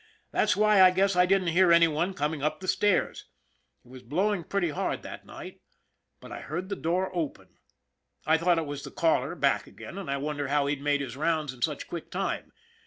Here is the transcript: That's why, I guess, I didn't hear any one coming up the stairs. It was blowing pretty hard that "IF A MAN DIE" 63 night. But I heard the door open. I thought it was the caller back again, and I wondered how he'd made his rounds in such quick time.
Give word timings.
That's 0.31 0.55
why, 0.55 0.81
I 0.81 0.89
guess, 0.89 1.15
I 1.15 1.27
didn't 1.27 1.49
hear 1.49 1.71
any 1.71 1.87
one 1.87 2.15
coming 2.15 2.41
up 2.41 2.59
the 2.59 2.67
stairs. 2.67 3.25
It 3.85 3.87
was 3.89 4.01
blowing 4.01 4.43
pretty 4.43 4.71
hard 4.71 5.03
that 5.03 5.19
"IF 5.19 5.23
A 5.25 5.27
MAN 5.27 5.35
DIE" 5.37 5.43
63 5.43 5.45
night. 5.45 5.61
But 6.19 6.31
I 6.31 6.41
heard 6.41 6.69
the 6.69 6.75
door 6.75 7.15
open. 7.15 7.59
I 8.25 8.39
thought 8.39 8.57
it 8.57 8.65
was 8.65 8.81
the 8.83 8.89
caller 8.89 9.35
back 9.35 9.67
again, 9.67 9.99
and 9.99 10.09
I 10.09 10.17
wondered 10.17 10.49
how 10.49 10.65
he'd 10.65 10.81
made 10.81 11.01
his 11.01 11.15
rounds 11.15 11.53
in 11.53 11.61
such 11.61 11.85
quick 11.87 12.09
time. 12.09 12.51